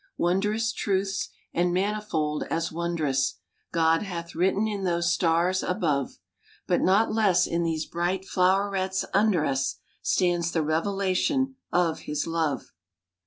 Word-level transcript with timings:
Wondrous 0.17 0.71
truths, 0.73 1.29
and 1.53 1.71
manifold 1.71 2.41
as 2.49 2.71
wondrous, 2.71 3.35
God 3.71 4.01
hath 4.01 4.33
written 4.33 4.67
in 4.67 4.83
those 4.83 5.13
stars 5.13 5.61
above; 5.61 6.17
But 6.65 6.81
not 6.81 7.13
less 7.13 7.45
in 7.45 7.61
these 7.61 7.85
bright 7.85 8.25
flowerets 8.25 9.05
under 9.13 9.45
us, 9.45 9.75
Stands 10.01 10.51
the 10.53 10.63
revelation 10.63 11.55
of 11.71 11.99
His 11.99 12.25
love." 12.25 12.71